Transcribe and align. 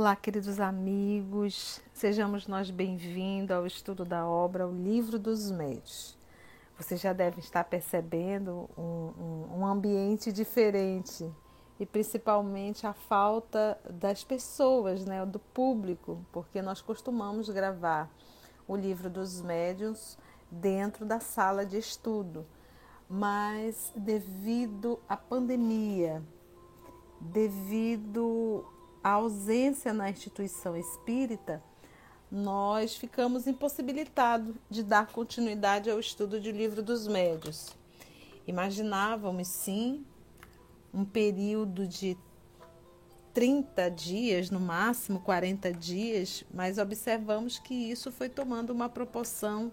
Olá, 0.00 0.16
queridos 0.16 0.58
amigos, 0.58 1.78
sejamos 1.92 2.46
nós 2.46 2.70
bem-vindos 2.70 3.54
ao 3.54 3.66
estudo 3.66 4.02
da 4.02 4.26
obra 4.26 4.66
O 4.66 4.72
Livro 4.72 5.18
dos 5.18 5.50
Médios. 5.50 6.16
Você 6.78 6.96
já 6.96 7.12
deve 7.12 7.40
estar 7.40 7.64
percebendo 7.64 8.66
um, 8.78 8.82
um, 8.82 9.58
um, 9.58 9.66
ambiente 9.66 10.32
diferente 10.32 11.30
e 11.78 11.84
principalmente 11.84 12.86
a 12.86 12.94
falta 12.94 13.78
das 13.90 14.24
pessoas, 14.24 15.04
né, 15.04 15.26
do 15.26 15.38
público, 15.38 16.24
porque 16.32 16.62
nós 16.62 16.80
costumamos 16.80 17.50
gravar 17.50 18.10
o 18.66 18.74
Livro 18.74 19.10
dos 19.10 19.42
Médios 19.42 20.16
dentro 20.50 21.04
da 21.04 21.20
sala 21.20 21.66
de 21.66 21.76
estudo, 21.76 22.46
mas 23.06 23.92
devido 23.94 24.98
à 25.06 25.14
pandemia, 25.14 26.22
devido 27.20 28.64
a 29.02 29.10
ausência 29.12 29.92
na 29.92 30.10
instituição 30.10 30.76
espírita, 30.76 31.62
nós 32.30 32.94
ficamos 32.94 33.46
impossibilitados 33.46 34.54
de 34.68 34.82
dar 34.82 35.08
continuidade 35.08 35.90
ao 35.90 35.98
estudo 35.98 36.40
do 36.40 36.50
livro 36.50 36.82
dos 36.82 37.08
médios. 37.08 37.76
Imaginávamos, 38.46 39.48
sim, 39.48 40.04
um 40.92 41.04
período 41.04 41.86
de 41.86 42.16
30 43.32 43.90
dias, 43.90 44.50
no 44.50 44.60
máximo 44.60 45.20
40 45.20 45.72
dias, 45.72 46.44
mas 46.52 46.78
observamos 46.78 47.58
que 47.58 47.74
isso 47.74 48.10
foi 48.12 48.28
tomando 48.28 48.70
uma 48.70 48.88
proporção 48.88 49.72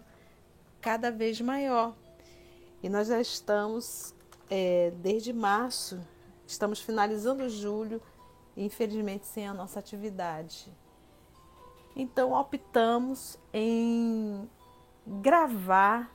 cada 0.79 1.11
vez 1.11 1.41
maior. 1.41 1.95
E 2.81 2.89
nós 2.89 3.07
já 3.07 3.19
estamos, 3.19 4.13
é, 4.49 4.91
desde 4.97 5.33
março, 5.33 5.99
estamos 6.45 6.79
finalizando 6.79 7.49
julho, 7.49 8.01
infelizmente 8.57 9.25
sem 9.27 9.47
a 9.47 9.53
nossa 9.53 9.79
atividade. 9.79 10.73
Então 11.95 12.33
optamos 12.33 13.39
em 13.53 14.49
gravar 15.05 16.11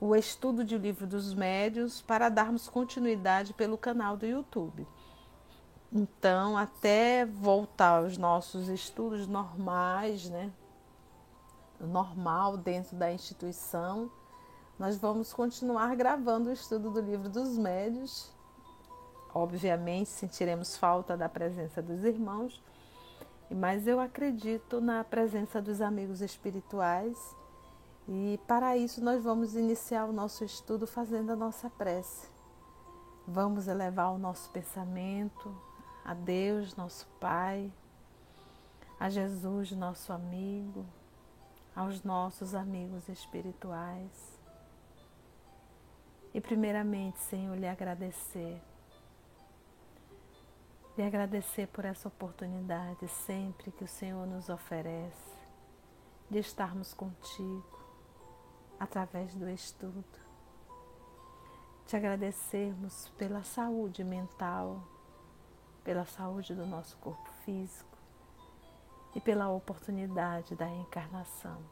o 0.00 0.14
estudo 0.14 0.64
de 0.64 0.76
livro 0.76 1.06
dos 1.06 1.32
médios 1.32 2.02
para 2.02 2.28
darmos 2.28 2.68
continuidade 2.68 3.54
pelo 3.54 3.78
canal 3.78 4.16
do 4.16 4.26
YouTube. 4.26 4.86
Então, 5.90 6.56
até 6.56 7.24
voltar 7.24 7.98
aos 8.02 8.18
nossos 8.18 8.68
estudos 8.68 9.26
normais, 9.26 10.28
né? 10.28 10.52
Normal 11.80 12.58
dentro 12.58 12.94
da 12.96 13.10
instituição, 13.10 14.10
nós 14.78 14.98
vamos 14.98 15.32
continuar 15.32 15.96
gravando 15.96 16.50
o 16.50 16.52
estudo 16.52 16.90
do 16.90 17.00
livro 17.00 17.28
dos 17.28 17.56
médios 17.56 18.30
Obviamente 19.34 20.08
sentiremos 20.08 20.76
falta 20.76 21.16
da 21.16 21.28
presença 21.28 21.82
dos 21.82 22.04
irmãos, 22.04 22.62
mas 23.50 23.86
eu 23.86 24.00
acredito 24.00 24.80
na 24.80 25.04
presença 25.04 25.60
dos 25.60 25.80
amigos 25.80 26.20
espirituais 26.20 27.36
e 28.08 28.40
para 28.46 28.76
isso 28.76 29.04
nós 29.04 29.22
vamos 29.22 29.54
iniciar 29.54 30.06
o 30.06 30.12
nosso 30.12 30.42
estudo 30.44 30.86
fazendo 30.86 31.30
a 31.30 31.36
nossa 31.36 31.68
prece. 31.68 32.28
Vamos 33.26 33.68
elevar 33.68 34.12
o 34.12 34.18
nosso 34.18 34.48
pensamento 34.50 35.54
a 36.02 36.14
Deus, 36.14 36.74
nosso 36.74 37.06
Pai, 37.20 37.70
a 38.98 39.10
Jesus, 39.10 39.72
nosso 39.72 40.10
amigo, 40.10 40.86
aos 41.76 42.02
nossos 42.02 42.54
amigos 42.54 43.06
espirituais. 43.10 44.38
E 46.32 46.40
primeiramente, 46.40 47.18
Senhor, 47.20 47.56
lhe 47.56 47.68
agradecer 47.68 48.60
e 50.98 51.02
agradecer 51.02 51.68
por 51.68 51.84
essa 51.84 52.08
oportunidade 52.08 53.06
sempre 53.06 53.70
que 53.70 53.84
o 53.84 53.88
Senhor 53.88 54.26
nos 54.26 54.48
oferece 54.48 55.38
de 56.28 56.40
estarmos 56.40 56.92
contigo 56.92 57.78
através 58.80 59.32
do 59.36 59.48
estudo. 59.48 60.04
Te 61.86 61.96
agradecermos 61.96 63.10
pela 63.10 63.44
saúde 63.44 64.02
mental, 64.02 64.82
pela 65.84 66.04
saúde 66.04 66.52
do 66.52 66.66
nosso 66.66 66.96
corpo 66.96 67.30
físico 67.44 67.96
e 69.14 69.20
pela 69.20 69.48
oportunidade 69.48 70.56
da 70.56 70.68
encarnação. 70.68 71.62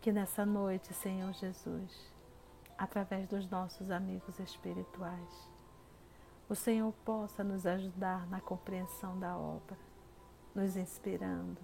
Que 0.00 0.10
nessa 0.10 0.46
noite, 0.46 0.94
Senhor 0.94 1.32
Jesus, 1.34 2.10
através 2.78 3.28
dos 3.28 3.46
nossos 3.50 3.90
amigos 3.90 4.40
espirituais, 4.40 5.51
o 6.52 6.54
Senhor 6.54 6.92
possa 7.02 7.42
nos 7.42 7.64
ajudar 7.64 8.26
na 8.26 8.38
compreensão 8.38 9.18
da 9.18 9.34
obra, 9.38 9.78
nos 10.54 10.76
inspirando 10.76 11.58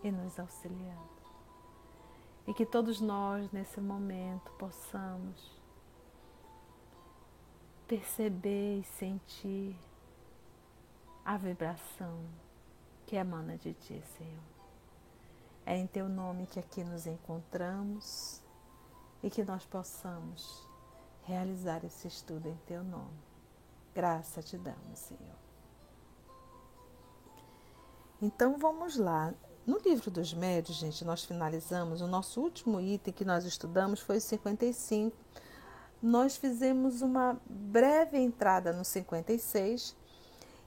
e 0.00 0.12
nos 0.12 0.38
auxiliando. 0.38 1.18
E 2.46 2.54
que 2.54 2.64
todos 2.64 3.00
nós, 3.00 3.50
nesse 3.50 3.80
momento, 3.80 4.52
possamos 4.52 5.60
perceber 7.88 8.78
e 8.78 8.84
sentir 8.84 9.76
a 11.24 11.36
vibração 11.36 12.24
que 13.06 13.16
emana 13.16 13.56
de 13.56 13.74
Ti, 13.74 14.00
Senhor. 14.16 14.44
É 15.66 15.76
em 15.76 15.86
Teu 15.88 16.08
nome 16.08 16.46
que 16.46 16.60
aqui 16.60 16.84
nos 16.84 17.08
encontramos 17.08 18.40
e 19.20 19.30
que 19.30 19.42
nós 19.42 19.66
possamos 19.66 20.64
realizar 21.24 21.84
esse 21.84 22.06
estudo 22.06 22.48
em 22.48 22.56
Teu 22.68 22.84
nome. 22.84 23.27
Graça 23.98 24.40
te 24.40 24.56
damos, 24.56 24.96
Senhor. 24.96 25.34
Então 28.22 28.56
vamos 28.56 28.96
lá. 28.96 29.34
No 29.66 29.76
livro 29.78 30.08
dos 30.08 30.32
médios, 30.32 30.76
gente, 30.76 31.04
nós 31.04 31.24
finalizamos. 31.24 32.00
O 32.00 32.06
nosso 32.06 32.40
último 32.40 32.80
item 32.80 33.12
que 33.12 33.24
nós 33.24 33.44
estudamos 33.44 33.98
foi 33.98 34.18
o 34.18 34.20
55. 34.20 35.16
Nós 36.00 36.36
fizemos 36.36 37.02
uma 37.02 37.40
breve 37.44 38.18
entrada 38.18 38.72
no 38.72 38.84
56 38.84 39.96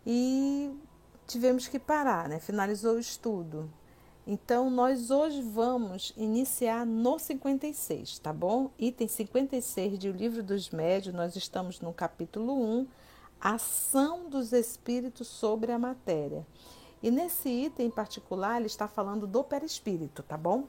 e 0.05 0.77
tivemos 1.25 1.69
que 1.69 1.79
parar, 1.79 2.27
né? 2.27 2.37
Finalizou 2.37 2.95
o 2.95 2.99
estudo. 2.99 3.71
Então, 4.27 4.69
nós 4.69 5.09
hoje 5.09 5.41
vamos 5.41 6.11
iniciar 6.17 6.85
no 6.85 7.17
56, 7.17 8.19
tá 8.19 8.33
bom? 8.33 8.71
Item 8.77 9.07
56 9.07 9.97
de 9.97 10.09
O 10.09 10.11
Livro 10.11 10.43
dos 10.43 10.69
Médios, 10.69 11.15
nós 11.15 11.37
estamos 11.37 11.79
no 11.79 11.93
capítulo 11.93 12.61
1, 12.61 12.87
ação 13.41 14.29
dos 14.29 14.53
espíritos 14.53 15.27
sobre 15.27 15.71
a 15.71 15.79
matéria. 15.79 16.45
E 17.01 17.09
nesse 17.09 17.49
item 17.49 17.87
em 17.87 17.91
particular, 17.91 18.57
ele 18.57 18.67
está 18.67 18.87
falando 18.87 19.25
do 19.25 19.43
perispírito, 19.43 20.21
tá 20.21 20.37
bom? 20.37 20.67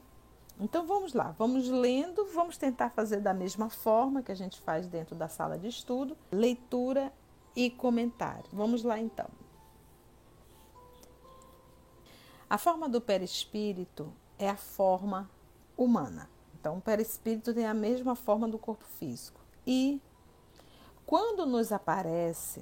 Então 0.59 0.85
vamos 0.85 1.13
lá, 1.13 1.33
vamos 1.37 1.67
lendo, 1.69 2.25
vamos 2.33 2.57
tentar 2.57 2.89
fazer 2.89 3.19
da 3.19 3.33
mesma 3.33 3.69
forma 3.69 4.21
que 4.21 4.31
a 4.31 4.35
gente 4.35 4.59
faz 4.59 4.87
dentro 4.87 5.15
da 5.15 5.27
sala 5.27 5.57
de 5.57 5.67
estudo, 5.67 6.17
leitura 6.31 7.13
e 7.55 7.69
comentário. 7.69 8.45
Vamos 8.51 8.83
lá 8.83 8.99
então. 8.99 9.27
A 12.49 12.57
forma 12.57 12.87
do 12.87 13.01
perispírito 13.01 14.13
é 14.37 14.49
a 14.49 14.55
forma 14.55 15.29
humana. 15.75 16.29
Então, 16.59 16.77
o 16.77 16.81
perispírito 16.81 17.53
tem 17.53 17.65
a 17.65 17.73
mesma 17.73 18.15
forma 18.15 18.47
do 18.47 18.57
corpo 18.57 18.85
físico. 18.85 19.41
E 19.65 19.99
quando 21.13 21.45
nos 21.45 21.71
aparece, 21.71 22.59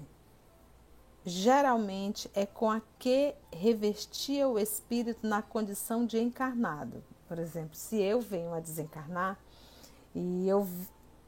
geralmente 1.24 2.30
é 2.36 2.46
com 2.46 2.70
a 2.70 2.82
que 3.00 3.34
revestia 3.50 4.46
o 4.46 4.60
espírito 4.60 5.26
na 5.26 5.42
condição 5.42 6.06
de 6.06 6.20
encarnado. 6.20 7.02
Por 7.30 7.40
exemplo, 7.40 7.78
se 7.78 8.02
eu 8.02 8.20
venho 8.20 8.54
a 8.54 8.60
desencarnar 8.60 9.40
e 10.14 10.50
eu 10.50 10.68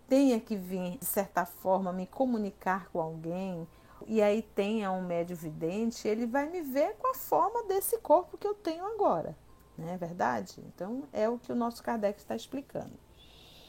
tenha 0.06 0.38
que 0.38 0.58
vir, 0.58 0.98
de 0.98 1.06
certa 1.06 1.46
forma, 1.46 1.94
me 1.94 2.06
comunicar 2.06 2.90
com 2.90 3.00
alguém, 3.00 3.66
e 4.06 4.22
aí 4.22 4.42
tenha 4.42 4.92
um 4.92 5.02
médio 5.02 5.38
vidente, 5.38 6.06
ele 6.06 6.26
vai 6.26 6.50
me 6.50 6.60
ver 6.60 6.98
com 6.98 7.08
a 7.08 7.16
forma 7.16 7.64
desse 7.70 8.00
corpo 8.00 8.38
que 8.38 8.46
eu 8.46 8.54
tenho 8.54 8.86
agora. 8.86 9.34
Não 9.78 9.88
é 9.88 9.96
verdade? 9.96 10.62
Então, 10.68 11.04
é 11.14 11.30
o 11.30 11.40
que 11.40 11.54
o 11.54 11.56
nosso 11.56 11.82
Kardec 11.82 12.20
está 12.20 12.36
explicando. 12.36 13.03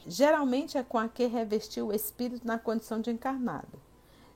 Geralmente 0.06 0.76
é 0.76 0.82
com 0.82 0.98
a 0.98 1.08
que 1.08 1.26
revestiu 1.26 1.88
o 1.88 1.92
espírito 1.92 2.46
na 2.46 2.58
condição 2.58 3.00
de 3.00 3.10
encarnado. 3.10 3.80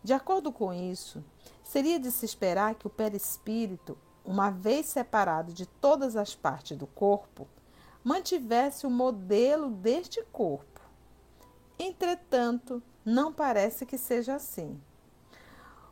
De 0.02 0.12
acordo 0.12 0.50
com 0.50 0.72
isso, 0.72 1.22
seria 1.62 1.98
de 1.98 2.10
se 2.10 2.24
esperar 2.24 2.74
que 2.74 2.86
o 2.86 2.90
perispírito, 2.90 3.98
uma 4.24 4.50
vez 4.50 4.86
separado 4.86 5.52
de 5.52 5.66
todas 5.66 6.16
as 6.16 6.34
partes 6.34 6.76
do 6.76 6.86
corpo, 6.86 7.46
mantivesse 8.02 8.86
o 8.86 8.90
modelo 8.90 9.68
deste 9.68 10.22
corpo. 10.32 10.80
Entretanto, 11.78 12.82
não 13.04 13.32
parece 13.32 13.84
que 13.84 13.98
seja 13.98 14.34
assim. 14.34 14.80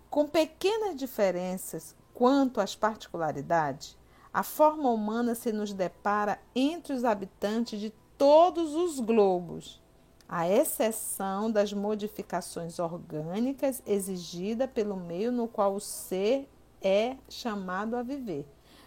Com 0.08 0.26
pequenas 0.26 0.96
diferenças 0.96 1.94
quanto 2.14 2.60
às 2.60 2.74
particularidades, 2.74 3.96
a 4.32 4.42
forma 4.42 4.90
humana 4.90 5.34
se 5.34 5.52
nos 5.52 5.72
depara 5.72 6.38
entre 6.54 6.94
os 6.94 7.04
habitantes 7.04 7.78
de 7.80 7.92
todos 8.18 8.74
os 8.74 9.00
globos, 9.00 9.80
à 10.28 10.48
exceção 10.48 11.50
das 11.50 11.72
modificações 11.72 12.78
orgânicas 12.78 13.82
exigidas 13.86 14.68
pelo 14.70 14.96
meio 14.96 15.30
no 15.30 15.46
qual 15.46 15.74
o 15.74 15.80
ser 15.80 16.48
é 16.82 17.16
chamado 17.28 17.96
a 17.96 18.02
viver. 18.02 18.46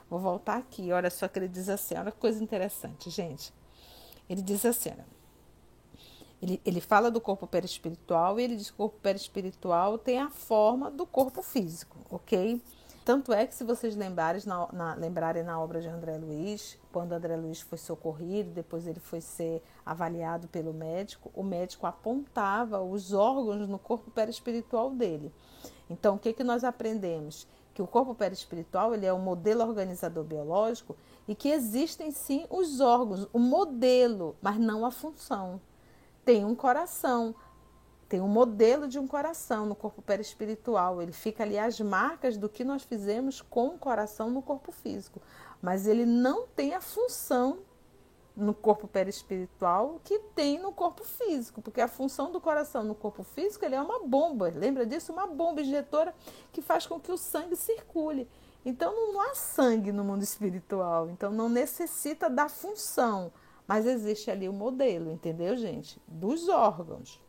Vou 0.10 0.20
voltar 0.20 0.58
aqui, 0.58 0.92
olha 0.92 1.10
só 1.10 1.28
que 1.28 1.40
ele 1.40 1.48
diz 1.48 1.70
assim, 1.70 1.96
olha 1.96 2.12
que 2.12 2.18
coisa 2.18 2.44
interessante, 2.44 3.10
gente. 3.10 3.54
Ele 4.30 4.42
diz 4.42 4.66
assim, 4.66 4.90
olha, 4.90 5.06
ele, 6.42 6.62
ele 6.66 6.82
fala 6.82 7.12
do 7.12 7.22
corpo 7.22 7.46
perispiritual 7.46 8.40
e 8.40 8.44
ele 8.44 8.56
diz 8.56 8.70
que 8.70 8.76
o 8.76 8.78
corpo 8.78 9.00
perispiritual 9.00 9.98
tem 9.98 10.20
a 10.20 10.30
forma 10.30 10.90
do 10.90 11.06
corpo 11.06 11.42
físico, 11.42 11.98
ok? 12.10 12.62
Tanto 13.06 13.34
é 13.34 13.48
que, 13.48 13.56
se 13.56 13.64
vocês 13.64 13.96
lembrarem 13.96 14.42
na, 14.46 14.68
na, 14.72 14.94
lembrarem 14.94 15.44
na 15.44 15.60
obra 15.60 15.82
de 15.82 15.88
André 15.88 16.18
Luiz, 16.18 16.78
quando 16.92 17.14
André 17.14 17.36
Luiz 17.36 17.62
foi 17.62 17.78
socorrido, 17.78 18.52
depois 18.52 18.86
ele 18.86 19.00
foi 19.00 19.22
ser 19.22 19.64
avaliado 19.86 20.48
pelo 20.48 20.74
médico, 20.74 21.32
o 21.34 21.42
médico 21.42 21.88
apontava 21.88 22.82
os 22.82 23.14
órgãos 23.14 23.68
no 23.68 23.80
corpo 23.80 24.12
perispiritual 24.12 24.92
dele. 24.92 25.34
Então, 25.90 26.16
o 26.16 26.20
que, 26.20 26.34
que 26.34 26.44
nós 26.44 26.64
aprendemos? 26.64 27.48
Que 27.74 27.82
o 27.82 27.88
corpo 27.88 28.14
perispiritual 28.14 28.94
ele 28.94 29.06
é 29.06 29.14
um 29.14 29.20
modelo 29.20 29.64
organizador 29.64 30.24
biológico 30.24 30.96
e 31.28 31.34
que 31.34 31.50
existem 31.50 32.12
sim 32.12 32.46
os 32.50 32.80
órgãos, 32.80 33.28
o 33.34 33.40
modelo, 33.40 34.36
mas 34.42 34.60
não 34.60 34.86
a 34.86 34.92
função. 34.92 35.60
Tem 36.24 36.46
um 36.46 36.54
coração, 36.54 37.34
tem 38.10 38.20
um 38.20 38.28
modelo 38.28 38.88
de 38.88 38.98
um 38.98 39.08
coração 39.08 39.68
no 39.68 39.76
corpo 39.76 40.02
perispiritual. 40.02 41.00
Ele 41.00 41.12
fica 41.12 41.44
ali 41.44 41.60
as 41.60 41.80
marcas 41.80 42.36
do 42.36 42.50
que 42.50 42.64
nós 42.64 42.82
fizemos 42.82 43.40
com 43.40 43.68
o 43.68 43.78
coração 43.78 44.32
no 44.32 44.42
corpo 44.42 44.72
físico. 44.72 45.22
Mas 45.62 45.86
ele 45.86 46.08
não 46.08 46.48
tem 46.48 46.74
a 46.74 46.82
função 46.82 47.60
no 48.36 48.54
corpo 48.54 48.88
perispiritual 48.88 50.02
que 50.04 50.18
tem 50.34 50.58
no 50.58 50.72
corpo 50.72 51.04
físico, 51.04 51.62
porque 51.62 51.82
a 51.82 51.88
função 51.88 52.32
do 52.32 52.42
coração 52.42 52.84
no 52.84 52.96
corpo 52.96 53.22
físico 53.22 53.64
ele 53.66 53.76
é 53.76 53.82
uma 53.82 54.08
bomba, 54.08 54.52
lembra 54.56 54.86
disso? 54.86 55.12
Uma 55.12 55.28
bomba 55.28 55.62
injetora 55.62 56.16
que 56.52 56.62
faz 56.62 56.88
com 56.88 57.00
que 57.00 57.12
o 57.12 57.18
sangue 57.18 57.56
circule. 57.56 58.28
Então 58.66 58.94
não 58.94 59.22
há 59.22 59.36
sangue 59.36 59.92
no 59.92 60.04
mundo 60.04 60.24
espiritual, 60.24 61.10
então 61.10 61.32
não 61.32 61.50
necessita 61.50 62.30
da 62.30 62.50
função, 62.50 63.32
mas 63.68 63.86
existe 63.86 64.32
ali 64.32 64.50
o 64.50 64.54
modelo, 64.54 65.12
entendeu, 65.12 65.56
gente? 65.56 66.02
Dos 66.08 66.48
órgãos. 66.48 67.22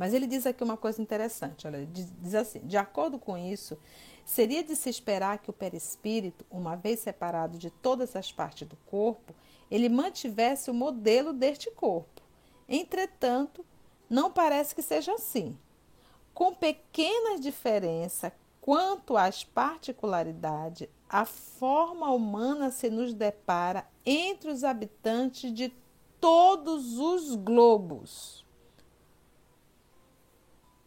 Mas 0.00 0.14
ele 0.14 0.26
diz 0.26 0.46
aqui 0.46 0.64
uma 0.64 0.78
coisa 0.78 1.02
interessante, 1.02 1.66
olha, 1.66 1.86
diz 1.86 2.34
assim: 2.34 2.60
de 2.60 2.78
acordo 2.78 3.18
com 3.18 3.36
isso, 3.36 3.76
seria 4.24 4.64
de 4.64 4.74
se 4.74 4.88
esperar 4.88 5.36
que 5.40 5.50
o 5.50 5.52
perispírito, 5.52 6.42
uma 6.50 6.74
vez 6.74 7.00
separado 7.00 7.58
de 7.58 7.68
todas 7.68 8.16
as 8.16 8.32
partes 8.32 8.66
do 8.66 8.76
corpo, 8.86 9.34
ele 9.70 9.90
mantivesse 9.90 10.70
o 10.70 10.74
modelo 10.74 11.34
deste 11.34 11.70
corpo. 11.72 12.22
Entretanto, 12.66 13.62
não 14.08 14.32
parece 14.32 14.74
que 14.74 14.80
seja 14.80 15.12
assim. 15.12 15.54
Com 16.32 16.54
pequenas 16.54 17.38
diferenças 17.38 18.32
quanto 18.58 19.18
às 19.18 19.44
particularidades, 19.44 20.88
a 21.10 21.26
forma 21.26 22.10
humana 22.10 22.70
se 22.70 22.88
nos 22.88 23.12
depara 23.12 23.86
entre 24.06 24.50
os 24.50 24.64
habitantes 24.64 25.52
de 25.52 25.70
todos 26.18 26.96
os 26.96 27.34
globos 27.34 28.48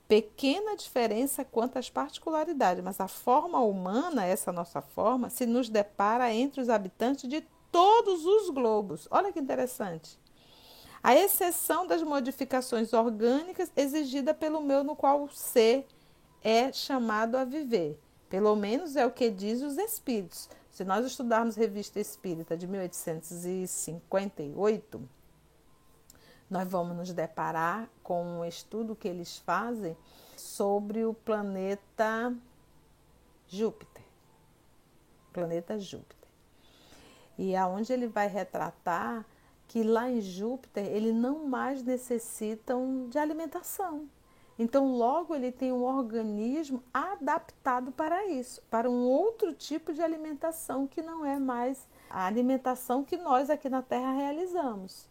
pequena 0.07 0.75
diferença 0.75 1.45
quanto 1.45 1.79
às 1.79 1.89
particularidades, 1.89 2.83
mas 2.83 3.00
a 3.00 3.07
forma 3.07 3.59
humana, 3.59 4.25
essa 4.25 4.51
nossa 4.51 4.81
forma, 4.81 5.29
se 5.29 5.45
nos 5.45 5.69
depara 5.69 6.33
entre 6.33 6.59
os 6.61 6.67
habitantes 6.69 7.29
de 7.29 7.41
todos 7.71 8.25
os 8.25 8.50
globos. 8.50 9.07
Olha 9.09 9.31
que 9.31 9.39
interessante. 9.39 10.19
A 11.01 11.15
exceção 11.15 11.88
das 11.88 12.03
modificações 12.03 12.91
orgânicas 12.94 13.71
exigidas 13.75 14.38
pelo 14.38 14.61
meu, 14.61 14.83
no 14.83 14.95
qual 14.95 15.23
o 15.23 15.29
ser 15.29 15.88
é 16.41 16.71
chamado 16.71 17.35
a 17.35 17.44
viver. 17.44 18.00
Pelo 18.29 18.55
menos 18.55 18.95
é 18.95 19.05
o 19.05 19.11
que 19.11 19.29
diz 19.29 19.61
os 19.61 19.77
espíritos. 19.77 20.50
Se 20.71 20.83
nós 20.83 21.05
estudarmos 21.05 21.55
Revista 21.55 22.00
Espírita 22.00 22.57
de 22.57 22.65
1858, 22.67 25.09
nós 26.50 26.68
vamos 26.68 26.95
nos 26.95 27.13
deparar 27.13 27.90
com 28.04 28.24
um 28.24 28.45
estudo 28.45 28.95
que 28.95 29.07
eles 29.07 29.38
fazem 29.38 29.98
sobre 30.36 31.06
o 31.06 31.13
planeta 31.13 32.36
Júpiter. 33.48 34.04
Planeta 35.31 35.80
Júpiter. 35.80 36.30
E 37.38 37.56
aonde 37.56 37.92
ele 37.92 38.07
vai 38.07 38.28
retratar 38.28 39.25
que 39.68 39.84
lá 39.84 40.10
em 40.10 40.22
Júpiter 40.22 40.86
ele 40.86 41.12
não 41.12 41.48
mais 41.48 41.84
necessitam 41.84 43.07
de 43.10 43.18
alimentação. 43.18 44.07
Então, 44.57 44.96
logo 44.96 45.34
ele 45.34 45.51
tem 45.51 45.72
um 45.72 45.84
organismo 45.84 46.84
adaptado 46.94 47.92
para 47.92 48.28
isso, 48.28 48.62
para 48.69 48.89
um 48.89 49.04
outro 49.04 49.51
tipo 49.51 49.92
de 49.92 50.01
alimentação 50.01 50.86
que 50.86 51.01
não 51.01 51.25
é 51.25 51.39
mais 51.39 51.88
a 52.07 52.28
alimentação 52.28 53.04
que 53.04 53.18
nós 53.18 53.50
aqui 53.50 53.68
na 53.68 53.81
Terra 53.81 54.13
realizamos. 54.13 55.10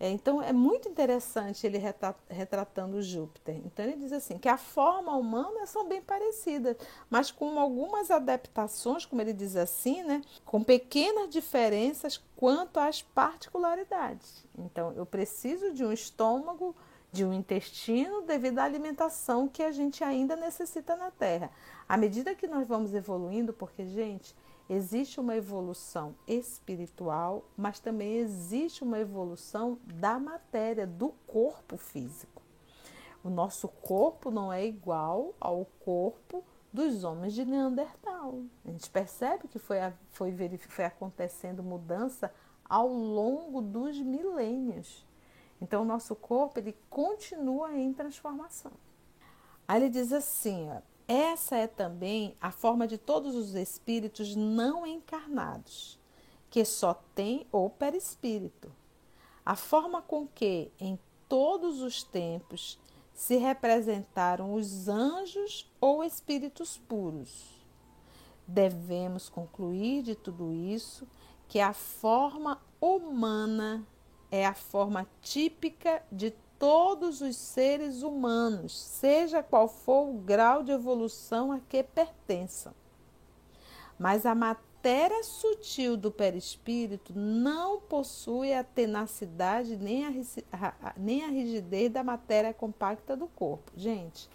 É, 0.00 0.08
então 0.10 0.40
é 0.40 0.52
muito 0.52 0.88
interessante 0.88 1.66
ele 1.66 1.80
retratando 2.28 3.02
Júpiter. 3.02 3.56
Então 3.64 3.84
ele 3.84 3.96
diz 3.96 4.12
assim 4.12 4.38
que 4.38 4.48
a 4.48 4.56
forma 4.56 5.16
humana 5.16 5.66
são 5.66 5.88
bem 5.88 6.00
parecidas, 6.00 6.76
mas 7.10 7.32
com 7.32 7.58
algumas 7.58 8.10
adaptações, 8.10 9.04
como 9.04 9.20
ele 9.20 9.32
diz 9.32 9.56
assim, 9.56 10.04
né, 10.04 10.22
com 10.44 10.62
pequenas 10.62 11.28
diferenças 11.28 12.22
quanto 12.36 12.78
às 12.78 13.02
particularidades. 13.02 14.46
Então 14.56 14.92
eu 14.92 15.04
preciso 15.04 15.72
de 15.72 15.84
um 15.84 15.92
estômago, 15.92 16.76
de 17.10 17.24
um 17.24 17.32
intestino 17.32 18.22
devido 18.22 18.60
à 18.60 18.64
alimentação 18.64 19.48
que 19.48 19.62
a 19.62 19.72
gente 19.72 20.04
ainda 20.04 20.36
necessita 20.36 20.94
na 20.94 21.10
Terra. 21.10 21.50
À 21.88 21.96
medida 21.96 22.34
que 22.34 22.46
nós 22.46 22.68
vamos 22.68 22.94
evoluindo, 22.94 23.52
porque 23.52 23.84
gente, 23.86 24.36
Existe 24.68 25.18
uma 25.18 25.34
evolução 25.34 26.14
espiritual, 26.26 27.44
mas 27.56 27.80
também 27.80 28.16
existe 28.16 28.84
uma 28.84 28.98
evolução 28.98 29.78
da 29.84 30.18
matéria, 30.18 30.86
do 30.86 31.08
corpo 31.26 31.78
físico. 31.78 32.42
O 33.24 33.30
nosso 33.30 33.66
corpo 33.66 34.30
não 34.30 34.52
é 34.52 34.66
igual 34.66 35.34
ao 35.40 35.64
corpo 35.80 36.44
dos 36.72 37.02
homens 37.02 37.32
de 37.32 37.44
Neandertal. 37.44 38.42
A 38.64 38.70
gente 38.70 38.90
percebe 38.90 39.48
que 39.48 39.58
foi, 39.58 39.78
foi, 40.10 40.34
foi 40.68 40.84
acontecendo 40.84 41.62
mudança 41.62 42.32
ao 42.68 42.88
longo 42.88 43.62
dos 43.62 43.98
milênios. 43.98 45.06
Então, 45.60 45.82
o 45.82 45.86
nosso 45.86 46.14
corpo 46.14 46.58
ele 46.58 46.76
continua 46.90 47.74
em 47.74 47.92
transformação. 47.92 48.72
Aí 49.66 49.82
ele 49.82 49.90
diz 49.90 50.12
assim: 50.12 50.68
ó, 50.70 50.80
essa 51.08 51.56
é 51.56 51.66
também 51.66 52.36
a 52.38 52.50
forma 52.50 52.86
de 52.86 52.98
todos 52.98 53.34
os 53.34 53.54
espíritos 53.54 54.36
não 54.36 54.86
encarnados, 54.86 55.98
que 56.50 56.62
só 56.66 56.92
tem 57.14 57.46
o 57.50 57.70
perispírito. 57.70 58.70
A 59.44 59.56
forma 59.56 60.02
com 60.02 60.28
que, 60.28 60.70
em 60.78 60.98
todos 61.26 61.80
os 61.80 62.02
tempos, 62.02 62.78
se 63.14 63.36
representaram 63.36 64.52
os 64.52 64.86
anjos 64.86 65.66
ou 65.80 66.04
espíritos 66.04 66.76
puros. 66.76 67.58
Devemos 68.46 69.30
concluir 69.30 70.02
de 70.02 70.14
tudo 70.14 70.52
isso 70.52 71.08
que 71.48 71.58
a 71.58 71.72
forma 71.72 72.60
humana 72.78 73.82
é 74.30 74.44
a 74.44 74.54
forma 74.54 75.08
típica 75.22 76.02
de 76.12 76.34
todos 76.58 77.20
os 77.20 77.36
seres 77.36 78.02
humanos, 78.02 78.76
seja 78.76 79.42
qual 79.42 79.68
for 79.68 80.08
o 80.08 80.18
grau 80.18 80.62
de 80.62 80.72
evolução 80.72 81.52
a 81.52 81.60
que 81.60 81.82
pertençam. 81.82 82.74
Mas 83.98 84.26
a 84.26 84.34
matéria 84.34 85.22
sutil 85.22 85.96
do 85.96 86.10
perispírito 86.10 87.12
não 87.16 87.80
possui 87.80 88.52
a 88.52 88.64
tenacidade 88.64 89.76
nem 89.76 90.06
a, 90.06 90.94
nem 90.96 91.24
a 91.24 91.28
rigidez 91.28 91.90
da 91.90 92.02
matéria 92.02 92.52
compacta 92.52 93.16
do 93.16 93.26
corpo. 93.28 93.72
Gente, 93.76 94.28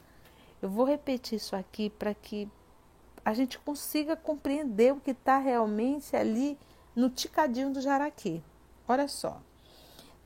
eu 0.62 0.70
vou 0.70 0.86
repetir 0.86 1.38
isso 1.38 1.56
aqui 1.56 1.90
para 1.90 2.14
que 2.14 2.50
a 3.24 3.34
gente 3.34 3.58
consiga 3.60 4.16
compreender 4.16 4.94
o 4.94 5.00
que 5.00 5.12
está 5.12 5.38
realmente 5.38 6.16
ali 6.16 6.58
no 6.96 7.10
ticadinho 7.10 7.72
do 7.72 7.82
jaraqui. 7.82 8.44
Olha 8.88 9.08
só 9.08 9.42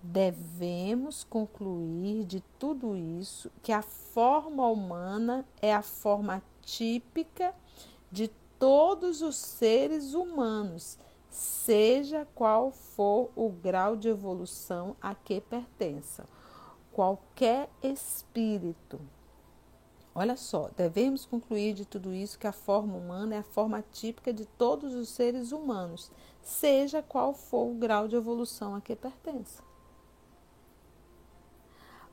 devemos 0.01 1.23
concluir 1.23 2.23
de 2.23 2.41
tudo 2.59 2.95
isso 2.95 3.51
que 3.61 3.71
a 3.71 3.81
forma 3.81 4.67
humana 4.67 5.45
é 5.61 5.73
a 5.73 5.81
forma 5.81 6.41
típica 6.61 7.53
de 8.11 8.29
todos 8.59 9.21
os 9.21 9.35
seres 9.35 10.13
humanos, 10.13 10.97
seja 11.29 12.27
qual 12.33 12.71
for 12.71 13.29
o 13.35 13.49
grau 13.49 13.95
de 13.95 14.07
evolução 14.07 14.95
a 15.01 15.13
que 15.13 15.41
pertença. 15.41 16.27
Qualquer 16.91 17.69
espírito. 17.83 18.99
Olha 20.15 20.35
só, 20.35 20.71
devemos 20.75 21.27
concluir 21.27 21.75
de 21.75 21.85
tudo 21.85 22.11
isso 22.11 22.39
que 22.39 22.47
a 22.47 22.51
forma 22.51 22.97
humana 22.97 23.35
é 23.35 23.37
a 23.37 23.43
forma 23.43 23.83
típica 23.91 24.33
de 24.33 24.45
todos 24.45 24.95
os 24.95 25.09
seres 25.09 25.51
humanos, 25.51 26.09
seja 26.41 27.03
qual 27.03 27.33
for 27.33 27.69
o 27.69 27.75
grau 27.75 28.07
de 28.07 28.15
evolução 28.15 28.73
a 28.73 28.81
que 28.81 28.95
pertença. 28.95 29.66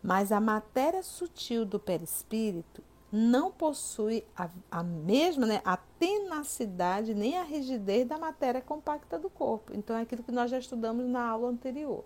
Mas 0.05 0.31
a 0.31 0.39
matéria 0.39 1.03
sutil 1.03 1.65
do 1.65 1.81
perispírito 1.81 2.85
não 3.11 3.51
possui 3.51 4.23
a, 4.37 4.51
a 4.71 4.83
mesma, 4.83 5.47
né, 5.47 5.63
a 5.65 5.79
tenacidade 5.79 7.15
nem 7.15 7.39
a 7.39 7.43
rigidez 7.43 8.07
da 8.07 8.19
matéria 8.19 8.61
compacta 8.61 9.19
do 9.19 9.31
corpo. 9.31 9.73
Então 9.75 9.97
é 9.97 10.03
aquilo 10.03 10.23
que 10.23 10.31
nós 10.31 10.51
já 10.51 10.59
estudamos 10.59 11.07
na 11.07 11.27
aula 11.27 11.49
anterior. 11.49 12.05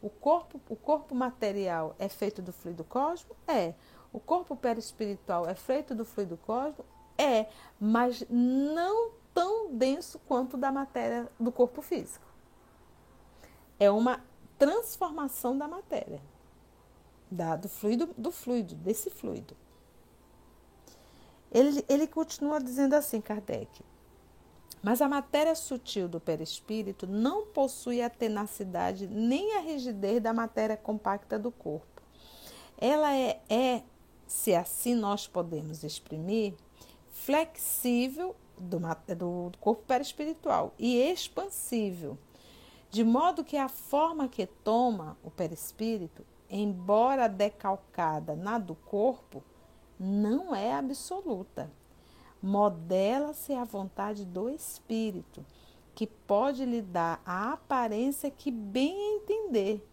O 0.00 0.08
corpo, 0.08 0.60
o 0.68 0.76
corpo 0.76 1.12
material 1.12 1.96
é 1.98 2.08
feito 2.08 2.40
do 2.40 2.52
fluido 2.52 2.84
cósmico? 2.84 3.34
É. 3.48 3.74
O 4.12 4.20
corpo 4.20 4.54
perispiritual 4.54 5.48
é 5.48 5.54
feito 5.56 5.92
do 5.92 6.04
fluido 6.04 6.36
cósmico? 6.36 6.84
É, 7.18 7.48
mas 7.80 8.24
não 8.30 9.10
tão 9.34 9.74
denso 9.74 10.20
quanto 10.20 10.56
da 10.56 10.70
matéria 10.70 11.28
do 11.38 11.50
corpo 11.50 11.82
físico. 11.82 12.24
É 13.76 13.90
uma 13.90 14.20
transformação 14.56 15.58
da 15.58 15.66
matéria, 15.66 16.22
da, 17.30 17.56
do 17.56 17.68
fluido, 17.68 18.10
do 18.16 18.30
fluido, 18.30 18.74
desse 18.74 19.10
fluido. 19.10 19.56
Ele, 21.50 21.84
ele 21.88 22.06
continua 22.06 22.60
dizendo 22.60 22.94
assim, 22.94 23.20
Kardec. 23.20 23.82
Mas 24.82 25.02
a 25.02 25.08
matéria 25.08 25.54
sutil 25.54 26.08
do 26.08 26.18
perispírito 26.18 27.06
não 27.06 27.46
possui 27.46 28.00
a 28.00 28.08
tenacidade 28.08 29.06
nem 29.06 29.56
a 29.56 29.60
rigidez 29.60 30.22
da 30.22 30.32
matéria 30.32 30.76
compacta 30.76 31.38
do 31.38 31.50
corpo. 31.50 32.02
Ela 32.78 33.14
é, 33.14 33.40
é 33.48 33.82
se 34.26 34.54
assim 34.54 34.94
nós 34.94 35.26
podemos 35.26 35.84
exprimir, 35.84 36.54
flexível 37.10 38.34
do, 38.58 38.78
do 39.50 39.58
corpo 39.58 39.82
perispiritual 39.86 40.72
e 40.78 40.96
expansível, 40.96 42.16
de 42.90 43.04
modo 43.04 43.44
que 43.44 43.56
a 43.56 43.68
forma 43.68 44.28
que 44.28 44.46
toma 44.46 45.18
o 45.22 45.30
perispírito, 45.30 46.24
embora 46.50 47.28
decalcada 47.28 48.34
na 48.34 48.58
do 48.58 48.74
corpo, 48.74 49.42
não 49.98 50.54
é 50.54 50.74
absoluta. 50.74 51.70
Modela-se 52.42 53.54
a 53.54 53.64
vontade 53.64 54.24
do 54.24 54.50
espírito, 54.50 55.44
que 55.94 56.06
pode 56.06 56.64
lhe 56.64 56.82
dar 56.82 57.22
a 57.24 57.52
aparência 57.52 58.30
que 58.30 58.50
bem 58.50 59.16
entender, 59.16 59.86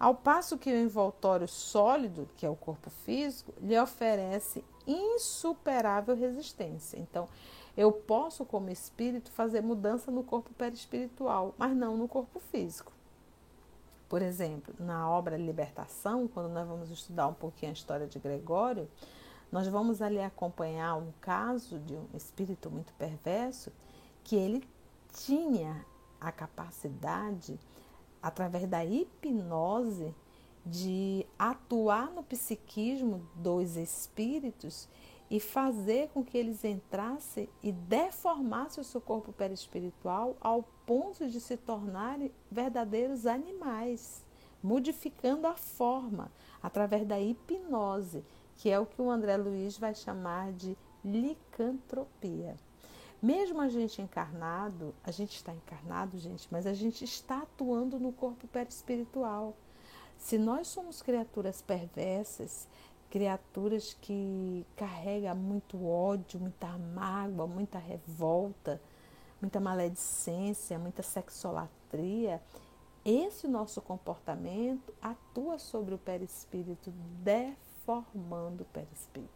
ao 0.00 0.14
passo 0.14 0.58
que 0.58 0.70
o 0.70 0.76
envoltório 0.76 1.46
sólido, 1.46 2.28
que 2.36 2.44
é 2.44 2.50
o 2.50 2.56
corpo 2.56 2.90
físico, 2.90 3.54
lhe 3.60 3.78
oferece 3.78 4.64
insuperável 4.86 6.16
resistência. 6.16 6.98
Então, 6.98 7.28
eu 7.76 7.92
posso, 7.92 8.44
como 8.44 8.70
espírito, 8.70 9.30
fazer 9.30 9.60
mudança 9.60 10.10
no 10.10 10.22
corpo 10.22 10.50
perispiritual, 10.54 11.54
mas 11.58 11.76
não 11.76 11.96
no 11.96 12.08
corpo 12.08 12.40
físico. 12.40 12.93
Por 14.14 14.22
exemplo, 14.22 14.72
na 14.78 15.10
obra 15.10 15.36
Libertação, 15.36 16.28
quando 16.28 16.48
nós 16.48 16.68
vamos 16.68 16.88
estudar 16.88 17.26
um 17.26 17.34
pouquinho 17.34 17.70
a 17.70 17.72
história 17.72 18.06
de 18.06 18.20
Gregório, 18.20 18.88
nós 19.50 19.66
vamos 19.66 20.00
ali 20.00 20.20
acompanhar 20.20 20.94
um 20.94 21.10
caso 21.20 21.80
de 21.80 21.94
um 21.94 22.06
espírito 22.14 22.70
muito 22.70 22.92
perverso 22.92 23.72
que 24.22 24.36
ele 24.36 24.62
tinha 25.12 25.84
a 26.20 26.30
capacidade, 26.30 27.58
através 28.22 28.68
da 28.68 28.84
hipnose, 28.84 30.14
de 30.64 31.26
atuar 31.36 32.08
no 32.12 32.22
psiquismo 32.22 33.26
dos 33.34 33.76
espíritos 33.76 34.88
e 35.30 35.40
fazer 35.40 36.08
com 36.08 36.24
que 36.24 36.36
eles 36.36 36.64
entrassem 36.64 37.48
e 37.62 37.72
deformassem 37.72 38.82
o 38.82 38.84
seu 38.84 39.00
corpo 39.00 39.32
perispiritual 39.32 40.36
ao 40.40 40.62
ponto 40.86 41.28
de 41.28 41.40
se 41.40 41.56
tornarem 41.56 42.30
verdadeiros 42.50 43.26
animais, 43.26 44.24
modificando 44.62 45.46
a 45.46 45.54
forma 45.54 46.30
através 46.62 47.06
da 47.06 47.18
hipnose 47.20 48.22
que 48.56 48.70
é 48.70 48.78
o 48.78 48.86
que 48.86 49.00
o 49.00 49.10
André 49.10 49.36
Luiz 49.36 49.78
vai 49.78 49.94
chamar 49.94 50.52
de 50.52 50.76
licantropia. 51.04 52.56
Mesmo 53.20 53.60
a 53.60 53.68
gente 53.68 54.02
encarnado, 54.02 54.94
a 55.02 55.10
gente 55.10 55.36
está 55.36 55.52
encarnado, 55.52 56.18
gente, 56.18 56.46
mas 56.50 56.66
a 56.66 56.74
gente 56.74 57.04
está 57.04 57.38
atuando 57.38 57.98
no 57.98 58.12
corpo 58.12 58.46
perispiritual. 58.48 59.56
Se 60.18 60.38
nós 60.38 60.68
somos 60.68 61.02
criaturas 61.02 61.62
perversas, 61.62 62.68
criaturas 63.14 63.96
que 64.00 64.66
carregam 64.74 65.36
muito 65.36 65.86
ódio, 65.86 66.40
muita 66.40 66.66
mágoa, 66.96 67.46
muita 67.46 67.78
revolta, 67.78 68.80
muita 69.40 69.60
maledicência, 69.60 70.76
muita 70.80 71.00
sexolatria, 71.00 72.42
esse 73.04 73.46
nosso 73.46 73.80
comportamento 73.80 74.92
atua 75.00 75.60
sobre 75.60 75.94
o 75.94 75.98
perispírito 75.98 76.90
de 76.90 76.98
deformando 77.22 78.64
o 78.64 78.66
perispírito. 78.66 79.30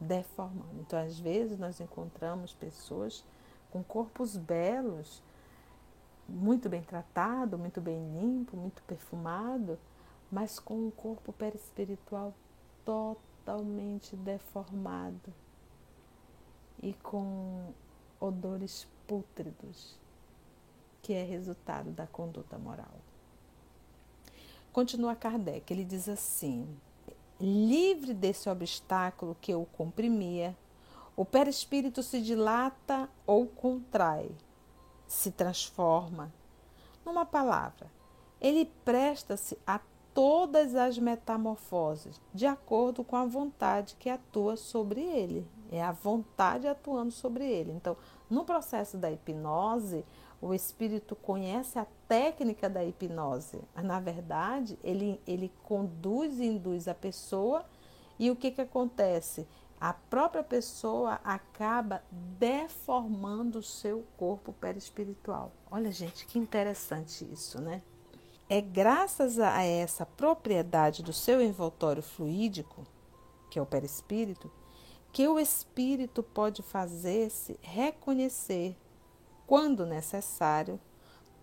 Deformando. 0.00 0.80
Então, 0.80 0.98
às 0.98 1.20
vezes, 1.20 1.58
nós 1.58 1.78
encontramos 1.78 2.54
pessoas 2.54 3.22
com 3.70 3.84
corpos 3.84 4.34
belos, 4.34 5.22
muito 6.26 6.70
bem 6.70 6.80
tratado, 6.80 7.58
muito 7.58 7.82
bem 7.82 7.98
limpo, 8.18 8.56
muito 8.56 8.82
perfumado, 8.84 9.78
mas 10.34 10.58
com 10.58 10.74
um 10.74 10.90
corpo 10.90 11.32
perispiritual 11.32 12.34
totalmente 12.84 14.16
deformado 14.16 15.32
e 16.82 16.92
com 16.94 17.72
odores 18.18 18.84
pútridos, 19.06 19.96
que 21.00 21.12
é 21.12 21.22
resultado 21.22 21.92
da 21.92 22.08
conduta 22.08 22.58
moral. 22.58 22.96
Continua 24.72 25.14
Kardec, 25.14 25.72
ele 25.72 25.84
diz 25.84 26.08
assim: 26.08 26.66
livre 27.40 28.12
desse 28.12 28.50
obstáculo 28.50 29.36
que 29.40 29.54
o 29.54 29.64
comprimia, 29.64 30.56
o 31.14 31.24
perispírito 31.24 32.02
se 32.02 32.20
dilata 32.20 33.08
ou 33.24 33.46
contrai, 33.46 34.34
se 35.06 35.30
transforma. 35.30 36.32
Numa 37.04 37.24
palavra, 37.24 37.88
ele 38.40 38.64
presta-se 38.84 39.56
a 39.64 39.78
todas 40.14 40.76
as 40.76 40.96
metamorfoses, 40.96 42.20
de 42.32 42.46
acordo 42.46 43.02
com 43.02 43.16
a 43.16 43.26
vontade 43.26 43.96
que 43.98 44.08
atua 44.08 44.56
sobre 44.56 45.00
ele. 45.00 45.46
É 45.70 45.82
a 45.82 45.90
vontade 45.90 46.68
atuando 46.68 47.10
sobre 47.10 47.44
ele. 47.44 47.72
Então, 47.72 47.96
no 48.30 48.44
processo 48.44 48.96
da 48.96 49.10
hipnose, 49.10 50.04
o 50.40 50.54
espírito 50.54 51.16
conhece 51.16 51.78
a 51.78 51.86
técnica 52.06 52.70
da 52.70 52.84
hipnose, 52.84 53.60
na 53.74 53.98
verdade 53.98 54.78
ele, 54.84 55.20
ele 55.26 55.50
conduz 55.62 56.38
e 56.38 56.44
induz 56.44 56.86
a 56.86 56.94
pessoa 56.94 57.64
e 58.18 58.30
o 58.30 58.36
que, 58.36 58.50
que 58.50 58.60
acontece? 58.60 59.46
A 59.80 59.92
própria 59.92 60.42
pessoa 60.42 61.20
acaba 61.24 62.02
deformando 62.38 63.58
o 63.58 63.62
seu 63.62 64.04
corpo 64.16 64.52
perispiritual. 64.52 65.52
Olha, 65.70 65.90
gente, 65.90 66.26
que 66.26 66.38
interessante 66.38 67.26
isso, 67.32 67.60
né? 67.60 67.82
É 68.48 68.60
graças 68.60 69.38
a 69.38 69.62
essa 69.62 70.04
propriedade 70.04 71.02
do 71.02 71.14
seu 71.14 71.40
envoltório 71.40 72.02
fluídico, 72.02 72.84
que 73.50 73.58
é 73.58 73.62
o 73.62 73.66
perispírito, 73.66 74.50
que 75.10 75.26
o 75.26 75.38
espírito 75.38 76.22
pode 76.22 76.60
fazer-se 76.60 77.58
reconhecer 77.62 78.76
quando 79.46 79.86
necessário, 79.86 80.78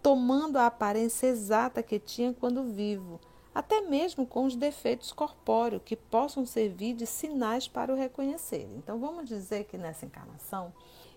tomando 0.01 0.57
a 0.57 0.67
aparência 0.67 1.25
exata 1.25 1.81
que 1.81 1.97
tinha 1.97 2.33
quando 2.33 2.65
vivo, 2.65 3.19
até 3.53 3.81
mesmo 3.81 4.25
com 4.25 4.45
os 4.45 4.55
defeitos 4.55 5.11
corpóreos 5.11 5.81
que 5.83 5.95
possam 5.95 6.45
servir 6.45 6.93
de 6.93 7.07
sinais 7.07 7.67
para 7.67 7.91
o 7.91 7.97
reconhecer. 7.97 8.69
Então 8.77 8.99
vamos 8.99 9.27
dizer 9.27 9.63
que 9.63 9.77
nessa 9.77 10.05
encarnação 10.05 10.71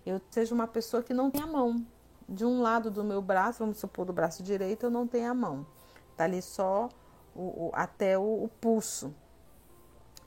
eu 0.07 0.19
seja 0.31 0.55
uma 0.55 0.67
pessoa 0.67 1.03
que 1.03 1.13
não 1.13 1.31
tem 1.31 1.43
a 1.43 1.47
mão. 1.47 1.85
De 2.27 2.45
um 2.45 2.63
lado 2.63 2.91
do 2.91 3.05
meu 3.05 3.21
braço, 3.21 3.59
vamos 3.59 3.77
supor 3.77 4.07
do 4.07 4.13
braço 4.13 4.43
direito, 4.43 4.87
eu 4.87 4.91
não 4.91 5.07
tenho 5.07 5.31
a 5.31 5.35
mão. 5.35 5.67
Está 6.15 6.25
ali 6.25 6.41
só 6.41 6.89
o, 7.35 7.67
o, 7.67 7.71
até 7.75 8.17
o, 8.17 8.45
o 8.45 8.51
pulso. 8.61 9.15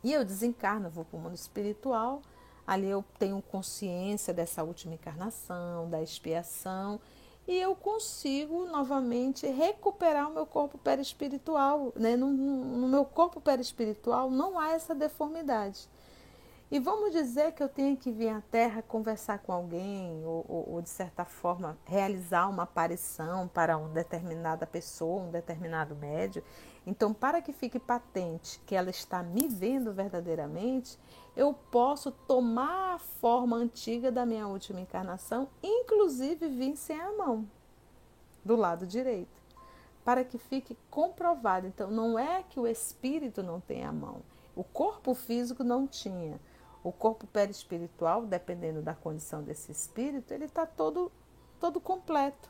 E 0.04 0.14
eu 0.14 0.24
desencarno, 0.24 0.90
vou 0.90 1.04
para 1.04 1.18
o 1.18 1.22
mundo 1.22 1.36
espiritual 1.36 2.22
Ali 2.68 2.88
eu 2.88 3.04
tenho 3.18 3.42
consciência 3.42 4.34
dessa 4.34 4.62
última 4.62 4.96
encarnação, 4.96 5.90
da 5.90 6.04
expiação, 6.04 7.00
e 7.48 7.56
eu 7.58 7.74
consigo 7.74 8.66
novamente 8.66 9.48
recuperar 9.48 10.30
o 10.30 10.34
meu 10.34 10.46
corpo 10.46 10.78
perispiritual. 10.78 11.94
Né? 11.96 12.18
No, 12.18 12.28
no 12.30 12.90
meu 12.90 13.06
corpo 13.06 13.40
perispiritual 13.40 14.30
não 14.30 14.60
há 14.60 14.72
essa 14.72 14.94
deformidade. 14.94 15.88
E 16.70 16.80
vamos 16.80 17.14
dizer 17.14 17.54
que 17.54 17.64
eu 17.64 17.70
tenho 17.70 17.96
que 17.96 18.12
vir 18.12 18.28
à 18.28 18.42
Terra 18.42 18.82
conversar 18.82 19.40
com 19.40 19.54
alguém, 19.54 20.22
ou, 20.26 20.46
ou, 20.50 20.74
ou, 20.74 20.82
de 20.82 20.90
certa 20.90 21.24
forma 21.24 21.78
realizar 21.86 22.50
uma 22.50 22.64
aparição 22.64 23.48
para 23.48 23.78
uma 23.78 23.88
determinada 23.88 24.68
pessoa, 24.68 25.24
um 25.24 25.32
determinado 25.32 25.96
médio. 25.96 26.44
Então, 26.86 27.14
para 27.14 27.42
que 27.42 27.54
fique 27.54 27.80
patente 27.80 28.60
que 28.66 28.76
ela 28.76 28.90
está 28.90 29.24
me 29.24 29.48
vendo 29.48 29.94
verdadeiramente, 29.94 31.00
eu 31.38 31.54
posso 31.54 32.12
tomar 32.12 32.96
a 32.96 33.00
forma 33.00 33.56
antiga 33.56 34.12
da 34.12 34.26
minha 34.26 34.46
última 34.46 34.82
encarnação, 34.82 35.48
inclusive 35.64 36.50
vir 36.50 36.76
sem 36.76 37.00
a 37.00 37.14
mão, 37.14 37.50
do 38.44 38.58
lado 38.58 38.86
direito. 38.86 39.38
para 40.04 40.24
que 40.24 40.38
fique 40.38 40.78
comprovado. 40.90 41.68
Então, 41.68 41.92
não 41.92 42.18
é 42.18 42.42
que 42.42 42.60
o 42.60 42.66
espírito 42.66 43.44
não 43.44 43.60
tenha 43.60 43.90
a 43.90 43.94
mão, 43.94 44.22
o 44.56 44.64
corpo 44.64 45.14
físico 45.14 45.64
não 45.66 45.86
tinha. 45.86 46.40
O 46.84 46.92
corpo 46.92 47.28
perispiritual, 47.28 48.26
dependendo 48.26 48.82
da 48.82 48.94
condição 48.94 49.44
desse 49.44 49.72
espírito, 49.72 50.34
ele 50.34 50.46
está 50.46 50.66
todo, 50.66 51.12
todo 51.60 51.80
completo. 51.80 52.50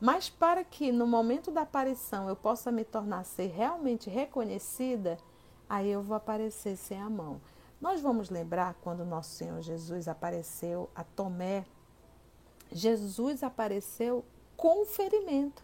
Mas 0.00 0.28
para 0.28 0.64
que 0.64 0.90
no 0.90 1.06
momento 1.06 1.50
da 1.50 1.62
aparição 1.62 2.28
eu 2.28 2.36
possa 2.36 2.72
me 2.72 2.84
tornar 2.84 3.24
ser 3.24 3.48
realmente 3.48 4.10
reconhecida, 4.10 5.18
aí 5.68 5.90
eu 5.90 6.02
vou 6.02 6.16
aparecer 6.16 6.76
sem 6.76 7.00
a 7.00 7.08
mão. 7.08 7.40
Nós 7.80 8.00
vamos 8.00 8.30
lembrar 8.30 8.74
quando 8.82 9.04
nosso 9.04 9.30
Senhor 9.30 9.60
Jesus 9.60 10.08
apareceu 10.08 10.88
a 10.94 11.02
Tomé. 11.02 11.64
Jesus 12.70 13.42
apareceu 13.42 14.24
com 14.56 14.84
ferimento 14.84 15.62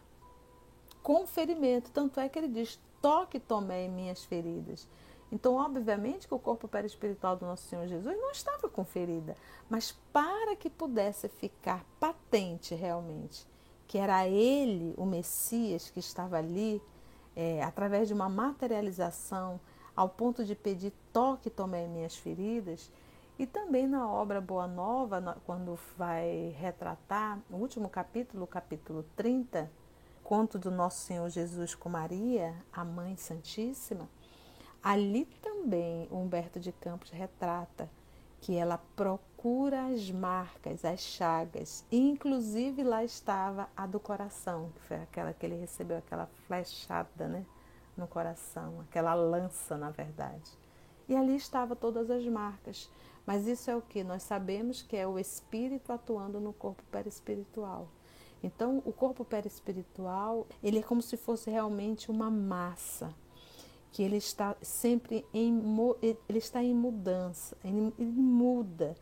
com 1.08 1.26
ferimento. 1.26 1.90
Tanto 1.90 2.20
é 2.20 2.28
que 2.28 2.38
ele 2.38 2.48
diz: 2.48 2.78
toque, 3.00 3.40
Tomé, 3.40 3.86
em 3.86 3.88
minhas 3.88 4.24
feridas. 4.24 4.86
Então, 5.30 5.56
obviamente 5.56 6.26
que 6.26 6.34
o 6.34 6.38
corpo 6.38 6.66
perispiritual 6.66 7.36
do 7.36 7.44
nosso 7.44 7.68
Senhor 7.68 7.86
Jesus 7.86 8.16
não 8.16 8.30
estava 8.30 8.68
com 8.68 8.84
ferida, 8.84 9.36
mas 9.68 9.92
para 10.12 10.56
que 10.56 10.70
pudesse 10.70 11.28
ficar 11.28 11.84
patente 12.00 12.74
realmente 12.74 13.46
que 13.88 13.96
era 13.96 14.28
ele, 14.28 14.94
o 14.98 15.06
Messias, 15.06 15.88
que 15.88 15.98
estava 15.98 16.36
ali, 16.36 16.80
é, 17.34 17.62
através 17.64 18.06
de 18.06 18.12
uma 18.12 18.28
materialização, 18.28 19.58
ao 19.96 20.10
ponto 20.10 20.44
de 20.44 20.54
pedir 20.54 20.92
toque, 21.10 21.48
Tomé, 21.48 21.86
em 21.86 21.88
minhas 21.88 22.14
feridas, 22.14 22.92
e 23.38 23.46
também 23.46 23.86
na 23.86 24.06
obra 24.06 24.42
Boa 24.42 24.66
Nova, 24.66 25.38
quando 25.46 25.78
vai 25.96 26.54
retratar, 26.58 27.40
no 27.48 27.56
último 27.56 27.88
capítulo, 27.88 28.46
capítulo 28.46 29.04
30, 29.16 29.70
conto 30.22 30.58
do 30.58 30.70
Nosso 30.70 31.06
Senhor 31.06 31.28
Jesus 31.30 31.74
com 31.74 31.88
Maria, 31.88 32.54
a 32.70 32.84
Mãe 32.84 33.16
Santíssima, 33.16 34.06
ali 34.82 35.24
também 35.42 36.08
Humberto 36.10 36.58
de 36.60 36.72
Campos 36.72 37.10
retrata 37.10 37.88
que 38.40 38.54
ela 38.54 38.78
procura 38.94 39.86
as 39.86 40.10
marcas, 40.10 40.84
as 40.84 41.00
chagas, 41.00 41.84
inclusive 41.90 42.82
lá 42.82 43.04
estava 43.04 43.68
a 43.76 43.86
do 43.86 43.98
coração, 43.98 44.70
que 44.74 44.80
foi 44.82 44.96
aquela 44.98 45.32
que 45.32 45.44
ele 45.44 45.56
recebeu, 45.56 45.98
aquela 45.98 46.26
flechada 46.46 47.26
né, 47.26 47.44
no 47.96 48.06
coração, 48.06 48.80
aquela 48.80 49.14
lança, 49.14 49.76
na 49.76 49.90
verdade. 49.90 50.50
E 51.08 51.16
ali 51.16 51.36
estava 51.36 51.74
todas 51.74 52.10
as 52.10 52.24
marcas. 52.26 52.88
Mas 53.26 53.46
isso 53.46 53.70
é 53.70 53.76
o 53.76 53.82
que? 53.82 54.02
Nós 54.02 54.22
sabemos 54.22 54.82
que 54.82 54.96
é 54.96 55.06
o 55.06 55.18
espírito 55.18 55.92
atuando 55.92 56.40
no 56.40 56.52
corpo 56.52 56.82
perispiritual. 56.90 57.88
Então, 58.42 58.82
o 58.84 58.92
corpo 58.92 59.24
perispiritual, 59.24 60.46
ele 60.62 60.78
é 60.78 60.82
como 60.82 61.02
se 61.02 61.16
fosse 61.16 61.50
realmente 61.50 62.10
uma 62.10 62.30
massa, 62.30 63.12
que 63.98 64.02
ele 64.04 64.18
está 64.18 64.56
sempre 64.62 65.26
em, 65.34 65.60
ele 66.28 66.38
está 66.38 66.62
em 66.62 66.72
mudança, 66.72 67.56
ele, 67.64 67.92
ele 67.98 68.12
muda, 68.12 68.94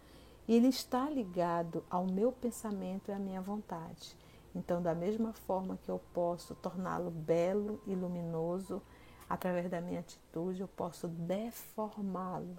ele 0.48 0.68
está 0.68 1.10
ligado 1.10 1.84
ao 1.90 2.06
meu 2.06 2.32
pensamento 2.32 3.10
e 3.10 3.12
à 3.12 3.18
minha 3.18 3.42
vontade. 3.42 4.16
Então, 4.54 4.80
da 4.80 4.94
mesma 4.94 5.34
forma 5.34 5.78
que 5.84 5.90
eu 5.90 6.00
posso 6.14 6.54
torná-lo 6.54 7.10
belo 7.10 7.78
e 7.86 7.94
luminoso, 7.94 8.80
através 9.28 9.68
da 9.68 9.82
minha 9.82 10.00
atitude, 10.00 10.62
eu 10.62 10.68
posso 10.68 11.08
deformá-lo 11.08 12.56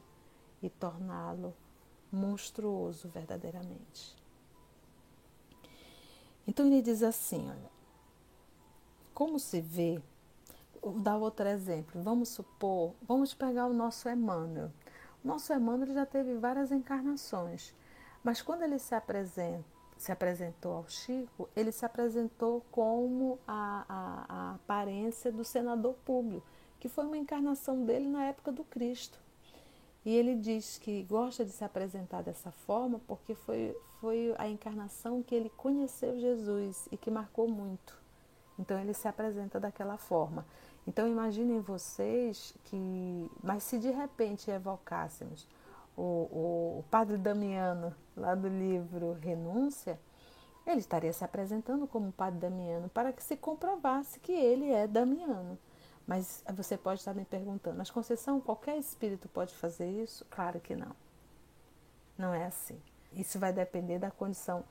e 0.62 0.69
torná-lo 0.69 1.56
monstruoso 2.12 3.10
verdadeiramente. 3.10 4.15
Então 6.45 6.67
ele 6.67 6.84
diz 6.84 7.02
assim, 7.02 7.50
olha, 7.50 7.71
como 9.12 9.39
se 9.39 9.60
vê, 9.60 10.00
dar 10.93 11.17
outro 11.17 11.47
exemplo, 11.47 12.02
vamos 12.02 12.30
supor, 12.30 12.93
vamos 13.02 13.34
pegar 13.34 13.67
o 13.67 13.73
nosso 13.73 14.10
Emmanuel. 14.10 14.71
O 15.23 15.28
nosso 15.28 15.54
Emmanuel 15.54 15.93
já 15.93 16.06
teve 16.06 16.36
várias 16.36 16.71
encarnações, 16.71 17.73
mas 18.23 18.41
quando 18.41 18.63
ele 18.63 18.80
se, 18.80 18.95
apresenta, 18.95 19.65
se 19.97 20.12
apresentou 20.12 20.73
ao 20.73 20.88
Chico, 20.88 21.50
ele 21.56 21.71
se 21.71 21.86
apresentou 21.86 22.65
como 22.71 23.39
a, 23.47 23.86
a, 23.88 24.26
a 24.30 24.56
aparência 24.56 25.32
do 25.32 25.43
senador 25.43 25.93
público, 26.06 26.45
que 26.80 26.88
foi 26.88 27.06
uma 27.06 27.17
encarnação 27.17 27.86
dele 27.86 28.08
na 28.08 28.26
época 28.26 28.52
do 28.52 28.63
Cristo. 28.63 29.19
E 30.06 30.15
ele 30.15 30.36
diz 30.36 30.78
que 30.78 31.04
gosta 31.04 31.43
de 31.43 31.52
se 31.52 31.63
apresentar 31.63 32.21
dessa 32.23 32.50
forma 32.50 33.02
porque 33.08 33.36
foi, 33.36 33.76
foi 34.00 34.34
a 34.38 34.47
encarnação 34.47 35.21
que 35.21 35.36
ele 35.36 35.50
conheceu 35.50 36.17
Jesus 36.17 36.88
e 36.91 36.95
que 36.95 37.12
marcou 37.12 37.47
muito. 37.50 37.97
Então 38.58 38.80
ele 38.80 38.93
se 38.93 39.08
apresenta 39.08 39.60
daquela 39.60 39.97
forma. 39.97 40.45
Então 40.88 41.06
imaginem 41.06 41.60
vocês 41.60 42.56
que, 42.63 43.30
mas 43.43 43.63
se 43.63 43.78
de 43.78 43.91
repente 43.91 44.50
evocássemos 44.50 45.45
o, 45.97 46.02
o, 46.02 46.80
o 46.80 46.86
padre 46.89 47.17
Damiano 47.17 47.93
lá 48.15 48.34
do 48.34 48.47
livro 48.47 49.12
Renúncia, 49.13 50.00
ele 50.65 50.80
estaria 50.80 51.12
se 51.12 51.26
apresentando 51.26 51.86
como 51.88 52.12
padre 52.13 52.39
Damiano 52.39 52.88
para 52.88 53.12
que 53.12 53.21
se 53.21 53.36
comprovasse 53.36 54.19
que 54.21 54.32
ele 54.32 54.71
é 54.71 54.88
Damiano. 54.88 55.60
Mas 56.08 56.41
você 56.54 56.78
pode 56.78 57.02
estar 57.02 57.13
me 57.13 57.26
perguntando, 57.26 57.78
mas 57.78 57.91
Conceição, 57.91 58.39
qualquer 58.39 58.78
espírito 58.78 59.28
pode 59.28 59.54
fazer 59.56 59.89
isso? 59.89 60.26
Claro 60.30 60.58
que 60.62 60.73
não. 60.73 60.95
Não 62.17 62.34
é 62.34 62.45
assim. 62.45 62.80
Isso 63.12 63.38
vai 63.38 63.52
depender 63.52 64.00
da 64.00 64.10
condição 64.10 64.63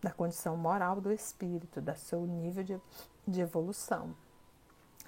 da 0.00 0.12
condição 0.12 0.56
moral 0.56 1.00
do 1.00 1.12
espírito, 1.12 1.80
do 1.80 1.96
seu 1.96 2.24
nível 2.24 2.62
de, 2.62 2.80
de 3.26 3.40
evolução. 3.40 4.14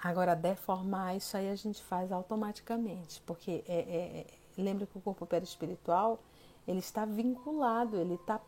Agora, 0.03 0.35
deformar 0.35 1.17
isso 1.17 1.37
aí 1.37 1.51
a 1.51 1.55
gente 1.55 1.83
faz 1.83 2.11
automaticamente, 2.11 3.21
porque 3.27 3.63
é, 3.69 3.75
é, 3.75 4.21
é 4.21 4.63
lembra 4.63 4.87
que 4.87 4.97
o 4.97 5.01
corpo 5.01 5.27
perispiritual 5.27 6.21
ele 6.67 6.79
está 6.79 7.05
vinculado, 7.05 7.97
ele 7.97 8.15
está 8.15 8.41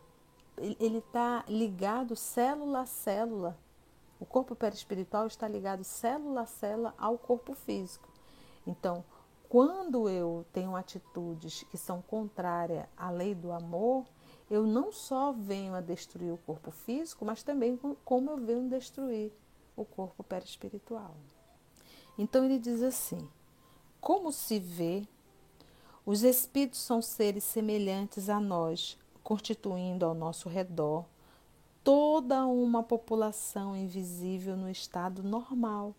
ele 0.58 0.98
está 0.98 1.44
ligado 1.48 2.14
célula 2.14 2.80
a 2.80 2.86
célula 2.86 3.56
o 4.22 4.24
corpo 4.24 4.54
perispiritual 4.54 5.26
está 5.26 5.48
ligado 5.48 5.82
célula 5.82 6.42
a 6.42 6.46
célula 6.46 6.94
ao 6.96 7.18
corpo 7.18 7.54
físico. 7.54 8.08
Então, 8.64 9.04
quando 9.48 10.08
eu 10.08 10.46
tenho 10.52 10.76
atitudes 10.76 11.64
que 11.64 11.76
são 11.76 12.00
contrárias 12.00 12.86
à 12.96 13.10
lei 13.10 13.34
do 13.34 13.50
amor, 13.50 14.06
eu 14.48 14.64
não 14.64 14.92
só 14.92 15.32
venho 15.32 15.74
a 15.74 15.80
destruir 15.80 16.32
o 16.32 16.38
corpo 16.38 16.70
físico, 16.70 17.24
mas 17.24 17.42
também 17.42 17.76
como 18.04 18.30
eu 18.30 18.36
venho 18.36 18.68
destruir 18.68 19.32
o 19.74 19.84
corpo 19.84 20.22
perispiritual. 20.22 21.16
Então 22.18 22.44
ele 22.44 22.58
diz 22.58 22.82
assim: 22.82 23.28
como 24.00 24.32
se 24.32 24.58
vê, 24.58 25.06
os 26.04 26.22
espíritos 26.22 26.80
são 26.80 27.00
seres 27.00 27.44
semelhantes 27.44 28.28
a 28.28 28.40
nós, 28.40 28.98
constituindo 29.22 30.04
ao 30.04 30.14
nosso 30.14 30.48
redor 30.48 31.04
toda 31.84 32.46
uma 32.46 32.82
população 32.82 33.76
invisível 33.76 34.56
no 34.56 34.70
estado 34.70 35.22
normal. 35.22 35.94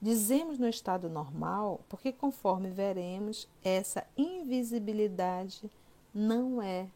Dizemos 0.00 0.58
no 0.58 0.68
estado 0.68 1.08
normal 1.08 1.80
porque, 1.88 2.12
conforme 2.12 2.68
veremos, 2.70 3.48
essa 3.62 4.06
invisibilidade 4.16 5.70
não 6.12 6.60
é 6.60 6.88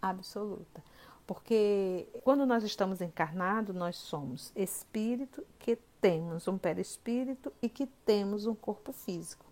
absoluta. 0.00 0.82
Porque 1.26 2.06
quando 2.22 2.44
nós 2.44 2.62
estamos 2.64 3.00
encarnados, 3.00 3.74
nós 3.74 3.96
somos 3.96 4.52
espírito 4.54 5.44
que 5.58 5.76
temos 6.00 6.46
um 6.46 6.58
perispírito 6.58 7.52
e 7.62 7.68
que 7.68 7.86
temos 7.86 8.46
um 8.46 8.54
corpo 8.54 8.92
físico. 8.92 9.44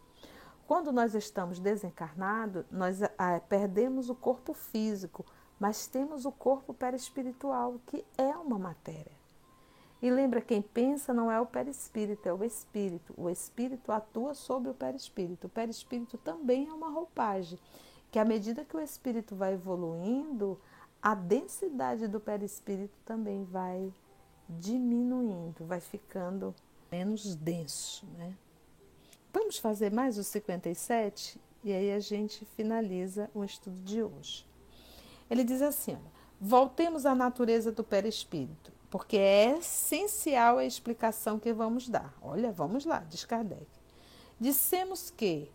Quando 0.67 0.93
nós 0.93 1.15
estamos 1.15 1.59
desencarnados, 1.59 2.65
nós 2.71 3.03
ah, 3.03 3.41
perdemos 3.49 4.11
o 4.11 4.15
corpo 4.15 4.53
físico, 4.53 5.25
mas 5.59 5.87
temos 5.87 6.25
o 6.25 6.33
corpo 6.33 6.75
perispiritual, 6.75 7.81
que 7.87 8.05
é 8.19 8.37
uma 8.37 8.59
matéria. 8.59 9.13
E 10.03 10.11
lembra, 10.11 10.41
quem 10.41 10.61
pensa 10.61 11.15
não 11.15 11.31
é 11.31 11.41
o 11.41 11.47
perispírito, 11.47 12.29
é 12.29 12.35
o 12.35 12.43
espírito. 12.43 13.15
O 13.17 13.31
espírito 13.31 13.93
atua 13.93 14.35
sobre 14.35 14.71
o 14.71 14.75
perispírito. 14.75 15.47
O 15.47 15.51
perispírito 15.51 16.19
também 16.19 16.67
é 16.69 16.73
uma 16.73 16.91
roupagem, 16.91 17.59
que 18.11 18.19
à 18.19 18.25
medida 18.25 18.65
que 18.65 18.77
o 18.77 18.81
espírito 18.81 19.37
vai 19.37 19.55
evoluindo, 19.55 20.59
a 21.03 21.15
densidade 21.15 22.07
do 22.07 22.21
perispírito 22.21 22.95
também 23.05 23.45
vai 23.45 23.93
diminuindo, 24.49 25.67
vai 25.67 25.81
ficando 25.81 26.55
menos 26.91 27.35
denso, 27.35 28.07
né? 28.17 28.37
Vamos 29.33 29.59
fazer 29.59 29.91
mais 29.91 30.19
o 30.19 30.23
57 30.23 31.41
e 31.65 31.73
aí 31.73 31.93
a 31.93 31.99
gente 31.99 32.45
finaliza 32.45 33.31
o 33.35 33.43
estudo 33.43 33.81
de 33.81 34.03
hoje. 34.03 34.47
Ele 35.29 35.43
diz 35.43 35.63
assim: 35.63 35.99
voltemos 36.41 37.07
à 37.07 37.15
natureza 37.15 37.73
do 37.73 37.83
perispírito, 37.83 38.71
porque 38.91 39.17
é 39.17 39.59
essencial 39.59 40.59
a 40.59 40.65
explicação 40.65 41.39
que 41.39 41.53
vamos 41.53 41.89
dar. 41.89 42.15
Olha, 42.21 42.53
vamos 42.53 42.85
lá, 42.85 42.99
diz 43.09 43.25
Kardec. 43.25 43.67
Dissemos 44.39 45.11
que, 45.11 45.51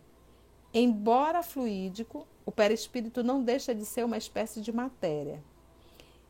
embora 0.74 1.42
fluídico, 1.42 2.26
o 2.48 2.50
perispírito 2.50 3.22
não 3.22 3.42
deixa 3.42 3.74
de 3.74 3.84
ser 3.84 4.06
uma 4.06 4.16
espécie 4.16 4.62
de 4.62 4.72
matéria. 4.72 5.38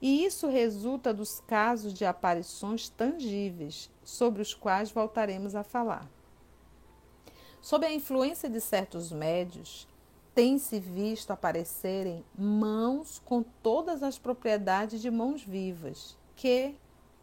E 0.03 0.25
isso 0.25 0.49
resulta 0.49 1.15
dos 1.15 1.39
casos 1.47 1.95
de 1.95 2.05
aparições 2.05 2.89
tangíveis, 2.89 3.89
sobre 4.03 4.43
os 4.43 4.53
quais 4.53 4.91
voltaremos 4.91 5.55
a 5.55 5.63
falar. 5.63 6.11
Sob 7.63 7.87
a 7.87 7.93
influência 7.93 8.51
de 8.51 8.61
certos 8.61 9.13
médios, 9.13 9.87
tem-se 10.35 10.81
visto 10.81 11.31
aparecerem 11.31 12.25
mãos 12.37 13.23
com 13.25 13.45
todas 13.63 14.03
as 14.03 14.19
propriedades 14.19 15.01
de 15.01 15.13
mãos 15.13 15.45
vivas, 15.45 16.19
que, 16.35 16.75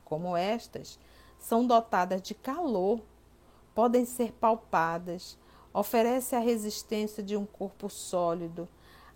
como 0.05 0.37
estas, 0.37 0.97
são 1.37 1.67
dotadas 1.67 2.21
de 2.21 2.33
calor, 2.33 3.01
podem 3.73 4.05
ser 4.05 4.31
palpadas, 4.31 5.37
oferecem 5.73 6.39
a 6.39 6.41
resistência 6.41 7.21
de 7.21 7.35
um 7.35 7.45
corpo 7.45 7.89
sólido, 7.89 8.69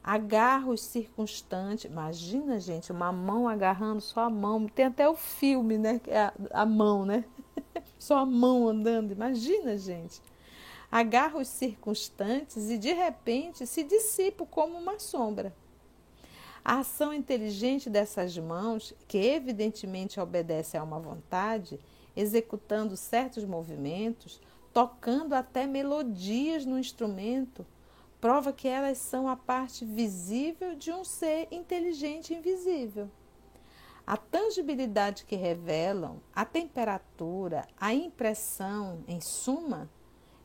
agarros 0.04 0.82
circunstantes. 0.82 1.86
Imagina, 1.86 2.60
gente, 2.60 2.92
uma 2.92 3.12
mão 3.12 3.48
agarrando 3.48 4.02
só 4.02 4.22
a 4.22 4.30
mão. 4.30 4.68
Tem 4.68 4.86
até 4.86 5.08
o 5.08 5.16
filme, 5.16 5.78
né? 5.78 6.02
É 6.08 6.20
a, 6.20 6.34
a 6.52 6.66
mão, 6.66 7.06
né? 7.06 7.26
só 8.00 8.18
a 8.18 8.26
mão 8.26 8.68
andando. 8.68 9.12
Imagina, 9.12 9.78
gente. 9.78 10.22
Agarros 10.92 11.48
circunstantes 11.48 12.70
e 12.70 12.78
de 12.78 12.92
repente 12.94 13.68
se 13.68 13.84
dissipa 13.84 14.46
como 14.46 14.78
uma 14.78 14.98
sombra. 14.98 15.54
A 16.64 16.80
ação 16.80 17.14
inteligente 17.14 17.90
dessas 17.90 18.38
mãos, 18.38 18.94
que 19.08 19.18
evidentemente 19.18 20.20
obedece 20.20 20.78
a 20.78 20.84
uma 20.84 21.00
vontade, 21.00 21.80
executando 22.16 22.98
certos 22.98 23.46
movimentos, 23.46 24.42
tocando 24.74 25.34
até 25.34 25.66
melodias 25.66 26.66
no 26.66 26.78
instrumento, 26.78 27.66
prova 28.20 28.52
que 28.52 28.68
elas 28.68 28.98
são 28.98 29.28
a 29.28 29.36
parte 29.36 29.86
visível 29.86 30.76
de 30.76 30.92
um 30.92 31.04
ser 31.04 31.48
inteligente 31.52 32.34
invisível. 32.34 33.10
A 34.06 34.18
tangibilidade 34.18 35.24
que 35.26 35.36
revelam, 35.36 36.20
a 36.34 36.44
temperatura, 36.44 37.68
a 37.80 37.94
impressão, 37.94 39.04
em 39.08 39.22
suma, 39.22 39.90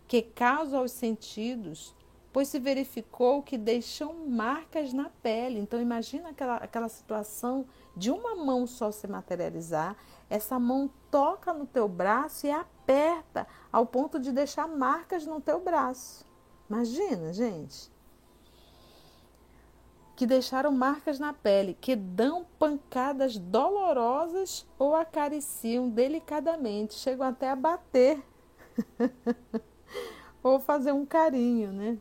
que 0.06 0.20
causa 0.20 0.78
aos 0.78 0.92
sentidos, 0.92 1.94
pois 2.30 2.48
se 2.48 2.58
verificou 2.58 3.42
que 3.42 3.56
deixam 3.56 4.28
marcas 4.28 4.92
na 4.92 5.08
pele. 5.08 5.58
Então 5.58 5.80
imagina 5.80 6.30
aquela, 6.30 6.56
aquela 6.56 6.88
situação 6.88 7.64
de 7.96 8.10
uma 8.10 8.34
mão 8.34 8.66
só 8.66 8.90
se 8.90 9.06
materializar, 9.06 9.96
essa 10.28 10.58
mão 10.58 10.90
toca 11.10 11.52
no 11.52 11.66
teu 11.66 11.88
braço 11.88 12.46
e 12.46 12.50
aperta 12.50 13.46
ao 13.72 13.86
ponto 13.86 14.18
de 14.18 14.30
deixar 14.30 14.68
marcas 14.68 15.24
no 15.24 15.40
teu 15.40 15.60
braço. 15.60 16.26
Imagina, 16.68 17.32
gente. 17.32 17.92
Que 20.16 20.26
deixaram 20.26 20.70
marcas 20.72 21.18
na 21.18 21.32
pele, 21.32 21.76
que 21.80 21.96
dão 21.96 22.46
pancadas 22.58 23.36
dolorosas 23.36 24.66
ou 24.78 24.94
acariciam 24.94 25.88
delicadamente, 25.88 26.94
chegam 26.94 27.26
até 27.26 27.50
a 27.50 27.56
bater. 27.56 28.22
ou 30.42 30.60
fazer 30.60 30.92
um 30.92 31.04
carinho, 31.04 31.72
né? 31.72 31.98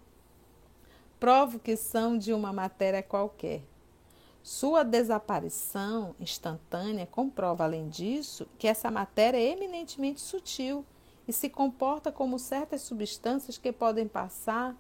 Provo 1.20 1.60
que 1.60 1.76
são 1.76 2.18
de 2.18 2.34
uma 2.34 2.54
matéria 2.54 3.02
qualquer. 3.02 3.64
Sua 4.44 4.84
desaparição 4.84 6.14
instantânea 6.20 7.06
comprova, 7.06 7.64
além 7.64 7.88
disso, 7.88 8.46
que 8.58 8.68
essa 8.68 8.92
matéria 8.92 9.38
é 9.38 9.52
eminentemente 9.52 10.20
sutil 10.20 10.86
e 11.28 11.34
se 11.34 11.50
comporta 11.50 12.12
como 12.12 12.38
certas 12.38 12.82
substâncias 12.82 13.58
que 13.58 13.72
podem 13.72 14.08
passar 14.08 14.76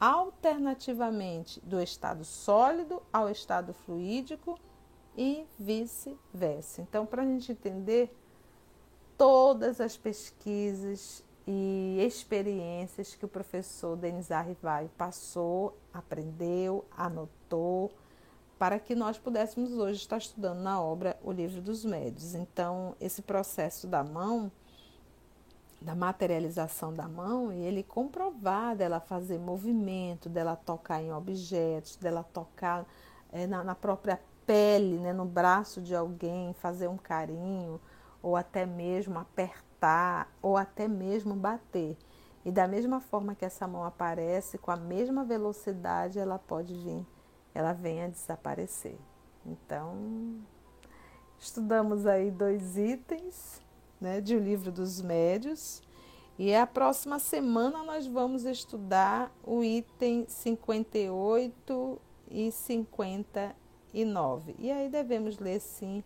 alternativamente 0.00 1.60
do 1.60 1.80
estado 1.80 2.24
sólido 2.24 3.02
ao 3.12 3.28
estado 3.28 3.72
fluídico 3.72 4.58
e 5.16 5.46
vice-versa. 5.58 6.82
Então, 6.82 7.06
para 7.06 7.22
a 7.22 7.26
gente 7.26 7.52
entender 7.52 8.12
todas 9.16 9.80
as 9.80 9.96
pesquisas 9.96 11.22
e 11.46 11.98
experiências 12.04 13.14
que 13.14 13.24
o 13.24 13.28
professor 13.28 13.96
Denis 13.96 14.30
Arrivai 14.30 14.90
passou, 14.96 15.76
aprendeu, 15.92 16.84
anotou, 16.96 17.92
para 18.58 18.78
que 18.78 18.94
nós 18.94 19.18
pudéssemos 19.18 19.72
hoje 19.72 20.00
estar 20.00 20.18
estudando 20.18 20.60
na 20.60 20.80
obra 20.80 21.18
O 21.22 21.32
Livro 21.32 21.60
dos 21.60 21.84
Médios. 21.84 22.34
Então, 22.34 22.94
esse 23.00 23.20
processo 23.20 23.88
da 23.88 24.04
mão, 24.04 24.50
da 25.82 25.94
materialização 25.94 26.92
da 26.92 27.08
mão, 27.08 27.52
e 27.52 27.58
ele 27.58 27.82
comprovar 27.82 28.76
dela 28.76 29.00
fazer 29.00 29.38
movimento, 29.38 30.28
dela 30.28 30.56
tocar 30.56 31.02
em 31.02 31.12
objetos, 31.12 31.96
dela 31.96 32.22
tocar 32.22 32.86
é, 33.30 33.46
na, 33.46 33.62
na 33.64 33.74
própria 33.74 34.20
pele, 34.46 34.98
né, 34.98 35.12
no 35.12 35.24
braço 35.24 35.80
de 35.80 35.94
alguém, 35.94 36.52
fazer 36.54 36.88
um 36.88 36.96
carinho, 36.96 37.80
ou 38.22 38.36
até 38.36 38.64
mesmo 38.64 39.18
apertar, 39.18 40.32
ou 40.40 40.56
até 40.56 40.86
mesmo 40.88 41.34
bater. 41.34 41.96
E 42.44 42.50
da 42.50 42.66
mesma 42.66 43.00
forma 43.00 43.34
que 43.34 43.44
essa 43.44 43.66
mão 43.66 43.84
aparece, 43.84 44.58
com 44.58 44.70
a 44.70 44.76
mesma 44.76 45.24
velocidade, 45.24 46.18
ela 46.18 46.38
pode 46.38 46.74
vir 46.74 47.06
ela 47.54 47.72
vem 47.72 48.02
a 48.02 48.08
desaparecer. 48.08 48.96
Então, 49.44 50.40
estudamos 51.38 52.06
aí 52.06 52.30
dois 52.30 52.76
itens 52.76 53.60
né, 54.02 54.20
de 54.20 54.34
O 54.34 54.40
Livro 54.40 54.72
dos 54.72 55.00
Médios. 55.00 55.80
E 56.38 56.54
a 56.54 56.66
próxima 56.66 57.18
semana 57.20 57.82
nós 57.84 58.06
vamos 58.06 58.44
estudar 58.44 59.30
o 59.44 59.62
item 59.62 60.24
58 60.26 62.00
e 62.28 62.50
59. 62.50 64.56
E 64.58 64.72
aí 64.72 64.88
devemos 64.88 65.38
ler 65.38 65.60
sim 65.60 66.02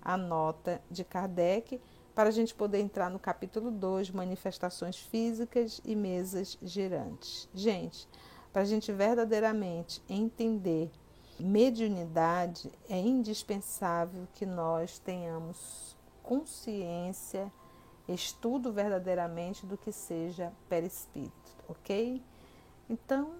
a 0.00 0.16
nota 0.16 0.80
de 0.90 1.04
Kardec 1.04 1.78
para 2.14 2.30
a 2.30 2.32
gente 2.32 2.54
poder 2.54 2.80
entrar 2.80 3.10
no 3.10 3.18
capítulo 3.18 3.70
2, 3.70 4.10
manifestações 4.10 4.96
físicas 4.96 5.82
e 5.84 5.94
mesas 5.94 6.56
girantes. 6.62 7.46
Gente, 7.52 8.08
para 8.52 8.62
a 8.62 8.64
gente 8.64 8.90
verdadeiramente 8.92 10.00
entender 10.08 10.90
mediunidade, 11.38 12.72
é 12.88 12.98
indispensável 12.98 14.26
que 14.32 14.46
nós 14.46 14.98
tenhamos 15.00 15.93
consciência, 16.24 17.52
estudo 18.08 18.72
verdadeiramente 18.72 19.64
do 19.64 19.78
que 19.78 19.92
seja 19.92 20.52
perispírito, 20.68 21.32
ok? 21.68 22.20
Então, 22.90 23.34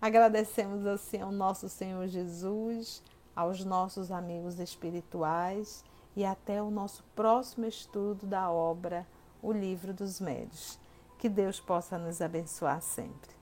agradecemos 0.00 0.84
assim 0.86 1.20
ao 1.20 1.30
nosso 1.30 1.68
Senhor 1.68 2.08
Jesus, 2.08 3.02
aos 3.36 3.64
nossos 3.64 4.10
amigos 4.10 4.58
espirituais 4.58 5.84
e 6.16 6.24
até 6.24 6.62
o 6.62 6.70
nosso 6.70 7.04
próximo 7.14 7.66
estudo 7.66 8.26
da 8.26 8.50
obra 8.50 9.06
O 9.40 9.52
Livro 9.52 9.94
dos 9.94 10.20
Médios. 10.20 10.78
Que 11.18 11.28
Deus 11.28 11.60
possa 11.60 11.98
nos 11.98 12.20
abençoar 12.20 12.82
sempre. 12.82 13.39